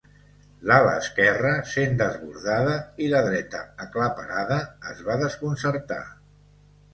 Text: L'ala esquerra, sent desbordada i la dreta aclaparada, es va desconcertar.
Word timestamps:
L'ala 0.69 0.93
esquerra, 1.01 1.51
sent 1.73 1.93
desbordada 1.99 2.73
i 3.03 3.11
la 3.11 3.21
dreta 3.27 3.61
aclaparada, 3.85 4.59
es 4.95 5.05
va 5.11 5.19
desconcertar. 5.27 6.01